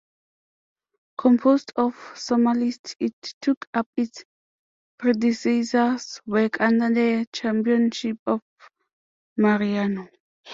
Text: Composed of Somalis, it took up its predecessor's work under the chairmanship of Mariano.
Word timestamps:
Composed 1.19 1.73
of 1.75 1.93
Somalis, 2.15 2.79
it 2.99 3.13
took 3.39 3.67
up 3.71 3.87
its 3.95 4.23
predecessor's 4.97 6.19
work 6.25 6.59
under 6.59 6.91
the 6.91 7.27
chairmanship 7.31 8.17
of 8.25 8.41
Mariano. 9.37 10.09